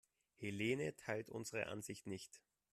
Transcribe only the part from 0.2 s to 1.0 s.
Helene